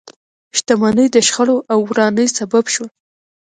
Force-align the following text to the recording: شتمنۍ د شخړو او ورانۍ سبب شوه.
شتمنۍ 0.57 1.07
د 1.11 1.17
شخړو 1.27 1.57
او 1.71 1.79
ورانۍ 1.89 2.27
سبب 2.37 2.65
شوه. 2.73 2.87